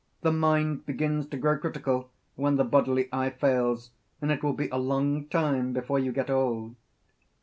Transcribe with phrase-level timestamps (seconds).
[0.21, 4.67] The mind begins to grow critical when the bodily eye fails, and it will be
[4.69, 6.73] a long time before you get old.'